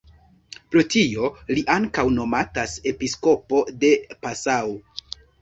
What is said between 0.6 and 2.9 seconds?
Pro tio li ankaŭ nomatas